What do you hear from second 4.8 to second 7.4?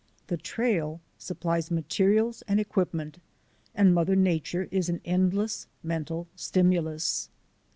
an endless mental stimulus.